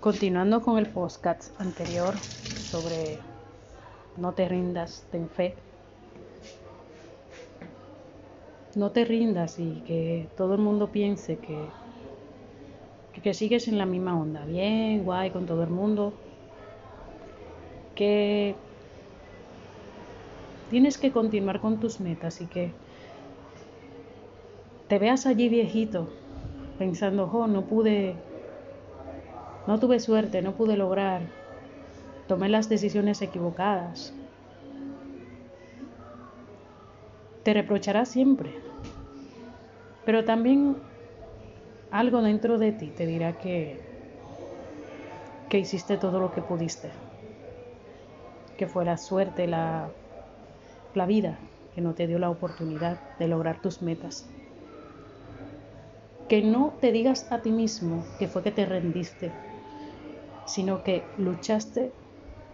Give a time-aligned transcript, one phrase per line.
[0.00, 3.18] Continuando con el podcast anterior sobre
[4.16, 5.54] no te rindas, ten fe.
[8.76, 11.66] No te rindas y que todo el mundo piense que,
[13.22, 16.14] que, sigues en la misma onda, bien, guay con todo el mundo.
[17.94, 18.54] Que
[20.70, 22.72] tienes que continuar con tus metas y que
[24.88, 26.08] te veas allí viejito
[26.78, 28.29] pensando, oh, no pude
[29.70, 31.34] no tuve suerte, no pude lograr,
[32.26, 34.20] tomé las decisiones equivocadas.
[37.42, 38.64] Te reprocharás siempre,
[40.04, 40.82] pero también
[41.90, 43.86] algo dentro de ti te dirá que,
[45.48, 46.98] que hiciste todo lo que pudiste,
[48.56, 49.96] que fue la suerte, la,
[50.92, 54.36] la vida que no te dio la oportunidad de lograr tus metas.
[56.28, 59.42] Que no te digas a ti mismo que fue que te rendiste,
[60.50, 61.92] sino que luchaste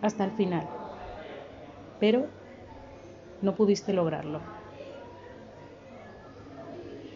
[0.00, 0.74] hasta el final,
[1.98, 2.34] pero
[3.40, 4.40] no pudiste lograrlo.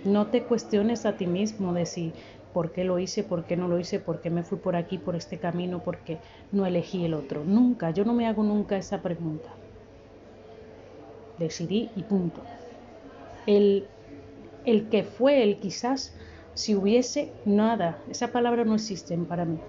[0.05, 2.15] No te cuestiones a ti mismo de si
[2.53, 4.99] por qué lo hice, por qué no lo hice, por qué me fui por aquí,
[4.99, 7.45] por este camino, por qué no elegí el otro.
[7.45, 9.61] Nunca, yo no me hago nunca esa pregunta.
[11.37, 12.49] Decidí y punto.
[13.47, 13.93] El,
[14.65, 16.17] el que fue, el quizás,
[16.55, 19.65] si hubiese nada, esa palabra no existe para mí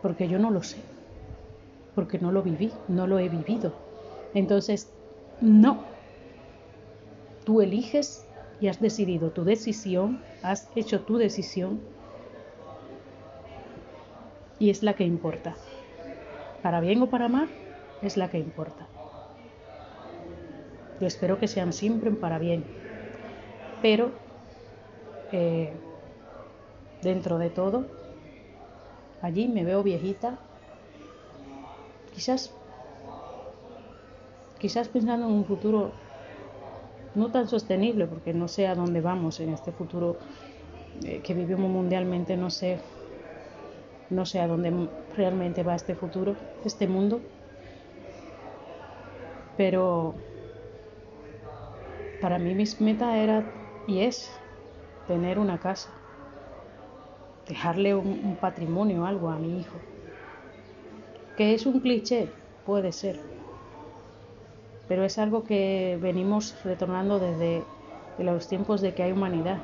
[0.00, 0.90] porque yo no lo sé,
[1.92, 3.82] porque no lo viví, no lo he vivido.
[4.32, 4.96] Entonces,
[5.40, 5.94] no,
[7.44, 11.90] tú eliges y has decidido tu decisión, has hecho tu decisión
[14.58, 15.64] y es la que importa.
[16.62, 17.48] Para bien o para mal,
[18.00, 18.92] es la que importa.
[21.00, 22.60] Yo espero que sean siempre para bien,
[23.80, 24.20] pero
[25.30, 25.80] eh,
[27.00, 27.97] dentro de todo,
[29.20, 30.40] Allí me veo viejita,
[32.10, 32.42] quizás,
[34.60, 35.80] quizás pensando en un futuro
[37.14, 40.18] no tan sostenible, porque no sé a dónde vamos en este futuro
[41.04, 42.82] eh, que vivimos mundialmente, no sé,
[44.10, 47.30] no sé a dónde realmente va este futuro, este mundo,
[49.56, 50.24] pero
[52.20, 53.52] para mí mi meta era
[53.84, 54.40] y es
[55.06, 55.97] tener una casa
[57.48, 59.76] dejarle un, patrimonio, algo a mi hijo.
[61.36, 62.28] Que es un cliché,
[62.66, 63.18] puede ser,
[64.88, 67.62] pero es algo que venimos retornando desde
[68.18, 69.58] los tiempos de que hay humanidad.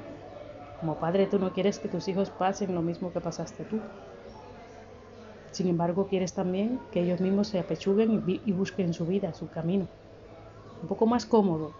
[0.81, 3.81] Como padre tú no quieres que tus hijos pasen lo mismo que pasaste tú.
[5.51, 9.49] Sin embargo, quieres también que ellos mismos se apechuguen y, y busquen su vida, su
[9.49, 9.87] camino.
[10.83, 11.73] Un poco más cómodo,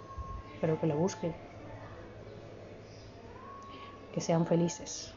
[0.61, 1.35] pero que lo busquen.
[4.15, 5.13] Que sean felices.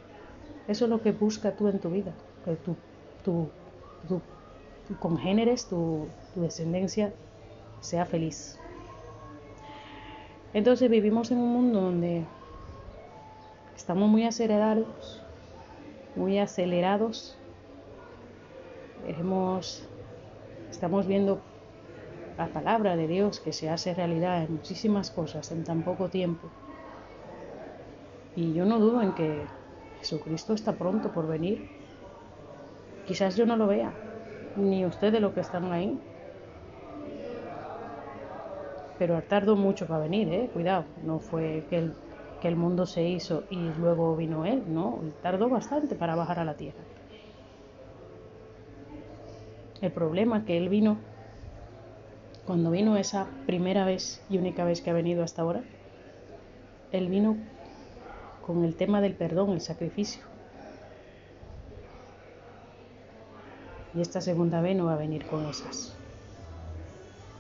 [0.68, 2.12] Eso es lo que busca tú en tu vida,
[2.44, 2.76] que tu,
[3.24, 3.48] tu,
[4.08, 4.22] tu,
[5.00, 7.14] congéneres, tu, tu descendencia
[7.82, 8.58] sea feliz.
[10.54, 12.24] Entonces vivimos en un mundo donde
[13.76, 15.22] estamos muy acelerados,
[16.16, 17.36] muy acelerados.
[20.72, 21.40] estamos viendo
[22.38, 26.48] la palabra de Dios que se hace realidad en muchísimas cosas en tan poco tiempo.
[28.36, 29.57] Y yo no dudo en que
[30.00, 31.70] Jesucristo está pronto por venir.
[33.06, 33.94] Quizás yo no lo vea,
[34.56, 35.98] ni ustedes los que están ahí.
[39.00, 40.50] Pero tardó mucho para venir, ¿eh?
[40.52, 40.86] cuidado.
[41.04, 41.94] No fue que el,
[42.42, 45.00] que el mundo se hizo y luego vino Él, no.
[45.22, 46.80] Tardó bastante para bajar a la tierra.
[49.82, 50.98] El problema es que Él vino,
[52.46, 55.62] cuando vino esa primera vez y única vez que ha venido hasta ahora,
[56.92, 57.38] Él vino
[58.48, 60.24] con el tema del perdón, el sacrificio.
[63.94, 65.94] Y esta segunda vez no va a venir con esas.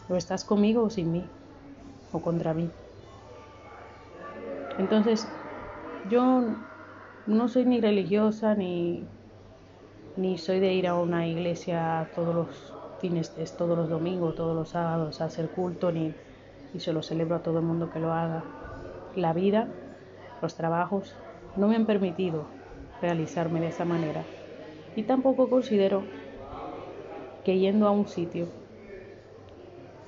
[0.09, 1.25] O estás conmigo o sin mí,
[2.11, 2.69] o contra mí.
[4.77, 5.27] Entonces,
[6.09, 6.43] yo
[7.25, 9.05] no soy ni religiosa ni,
[10.17, 14.69] ni soy de ir a una iglesia todos los fines, todos los domingos, todos los
[14.69, 16.13] sábados a hacer culto, ni
[16.73, 18.43] y se lo celebro a todo el mundo que lo haga.
[19.15, 19.69] La vida
[20.41, 21.15] los trabajos
[21.55, 22.45] no me han permitido
[23.01, 24.23] realizarme de esa manera
[24.95, 26.03] y tampoco considero
[27.45, 28.47] que yendo a un sitio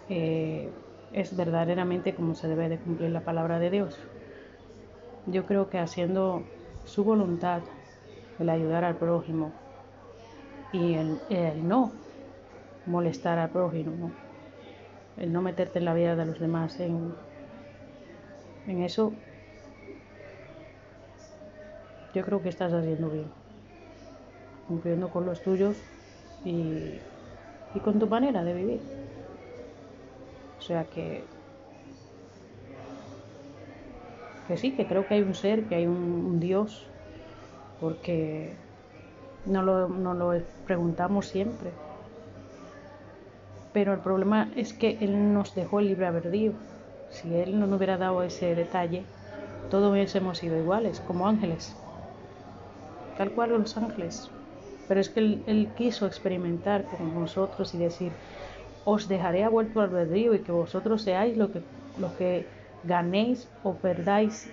[0.09, 0.69] eh,
[1.13, 3.99] es verdaderamente como se debe de cumplir la palabra de Dios.
[5.27, 6.43] Yo creo que haciendo
[6.85, 7.61] su voluntad,
[8.39, 9.51] el ayudar al prójimo
[10.73, 11.19] y el,
[11.67, 11.91] no
[12.85, 14.11] molestar al prójimo,
[15.17, 17.13] el no meterte en la vida de los demás, en,
[18.65, 19.13] en eso
[22.13, 23.33] yo creo que estás haciendo bien.
[24.65, 25.85] cumpliendo con los tuyos
[26.43, 27.01] y,
[27.73, 28.81] y con tu manera de vivir.
[30.57, 31.29] O sea que,
[34.45, 36.91] que sí, que creo que hay un ser, que hay un, Dios,
[37.79, 38.65] porque
[39.45, 40.31] no lo, no lo
[40.65, 41.79] preguntamos siempre.
[43.71, 46.53] Pero el problema es que Él nos dejó el libre albedrío.
[47.09, 49.07] Si Él no nos hubiera dado ese detalle,
[49.69, 51.75] todos hubiésemos sido iguales, como ángeles.
[53.19, 54.31] Tal cual los ángeles.
[54.87, 58.13] Pero es que él, quiso experimentar con nosotros y decir,
[58.85, 61.61] os dejaré a vuelto albedrío y que vosotros seáis lo que,
[61.97, 62.47] lo que
[62.81, 64.47] ganéis o perdáis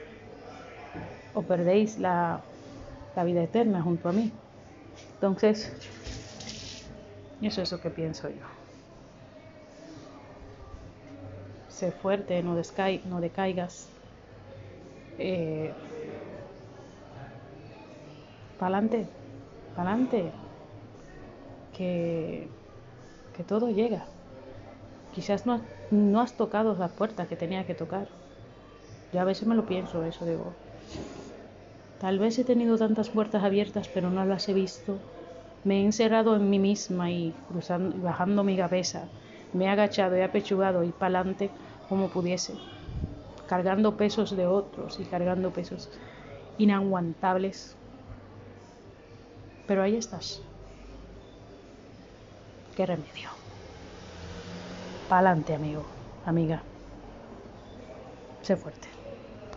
[1.33, 2.43] o perdéis la,
[3.15, 4.33] la vida eterna junto a mí.
[5.15, 5.73] Entonces,
[7.41, 8.47] eso es lo que pienso yo.
[11.69, 12.57] Sé fuerte, no,
[13.11, 13.89] no decaigas.
[15.19, 15.73] Eh,
[18.61, 19.01] pa'lante,
[19.75, 20.23] pa'lante,
[21.73, 22.57] que,
[23.33, 24.03] que todo llega.
[25.15, 25.55] Quizás no,
[25.91, 28.09] no has tocado la puerta que tenía que tocar.
[29.13, 30.61] Yo a veces me lo pienso eso, digo,
[31.99, 35.05] Tal vez he tenido tantas puertas abiertas, pero no las he visto.
[35.63, 39.13] Me he encerrado en mí misma y cruzando, bajando mi cabeza,
[39.53, 41.55] me he agachado y apechugado y pa'lante
[41.89, 42.63] como pudiese,
[43.47, 45.91] cargando pesos de otros y cargando pesos
[46.57, 47.79] inaguantables.
[49.67, 50.27] Pero ahí estás.
[52.75, 53.31] ¿Qué remedio?
[55.09, 55.85] Pa'lante, amigo,
[56.23, 56.59] amiga.
[58.41, 58.96] Sé fuerte.